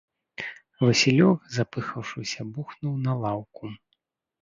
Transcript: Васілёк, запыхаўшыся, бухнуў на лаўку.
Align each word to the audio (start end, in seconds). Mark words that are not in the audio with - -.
Васілёк, 0.85 1.39
запыхаўшыся, 1.59 2.41
бухнуў 2.57 2.93
на 3.07 3.13
лаўку. 3.25 3.63